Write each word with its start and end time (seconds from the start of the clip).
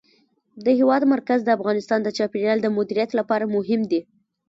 د 0.63 0.65
هېواد 0.79 1.03
مرکز 1.13 1.39
د 1.43 1.49
افغانستان 1.57 1.99
د 2.03 2.09
چاپیریال 2.17 2.57
د 2.61 2.67
مدیریت 2.77 3.11
لپاره 3.19 3.51
مهم 3.55 3.81
دي. 3.91 4.01